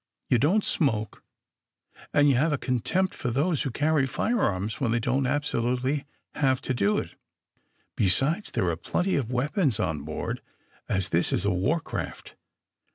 [0.31, 1.23] You don't smoke
[2.11, 6.59] and you have a contempt for those who carry firearms when they don't absolutely have
[6.61, 7.11] to do it.
[7.95, 10.41] Besides, there are plenty of weapons on board,
[10.89, 12.35] as this is a war craft.